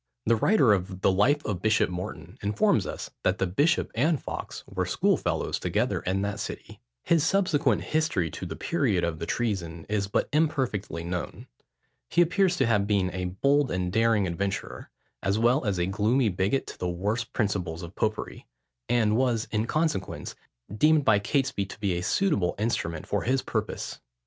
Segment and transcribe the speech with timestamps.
[0.25, 4.63] The writer of the Life of Bishop Morton informs us that the bishop and Fawkes
[4.65, 6.79] were schoolfellows together in that city.
[7.03, 11.45] His subsequent history to the period of the treason, is but imperfectly known.
[12.09, 14.89] He appears to have been a bold and daring adventurer,
[15.21, 18.47] as well as a gloomy bigot to the worst principles of popery;
[18.89, 20.33] and was, in consequence,
[20.75, 23.99] deemed by Catesby to be a suitable instrument for his purpose.